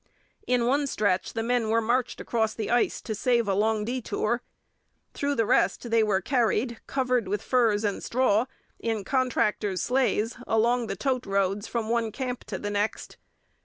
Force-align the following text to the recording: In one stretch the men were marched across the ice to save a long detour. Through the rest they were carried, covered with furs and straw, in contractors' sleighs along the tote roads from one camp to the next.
In 0.47 0.65
one 0.65 0.87
stretch 0.87 1.33
the 1.33 1.43
men 1.43 1.69
were 1.69 1.79
marched 1.79 2.19
across 2.19 2.55
the 2.55 2.71
ice 2.71 3.01
to 3.01 3.13
save 3.13 3.47
a 3.47 3.53
long 3.53 3.85
detour. 3.85 4.41
Through 5.13 5.35
the 5.35 5.45
rest 5.45 5.91
they 5.91 6.01
were 6.01 6.21
carried, 6.21 6.79
covered 6.87 7.27
with 7.27 7.43
furs 7.43 7.83
and 7.83 8.03
straw, 8.03 8.47
in 8.79 9.03
contractors' 9.03 9.83
sleighs 9.83 10.37
along 10.47 10.87
the 10.87 10.95
tote 10.95 11.27
roads 11.27 11.67
from 11.67 11.87
one 11.87 12.11
camp 12.11 12.43
to 12.45 12.57
the 12.57 12.71
next. 12.71 13.17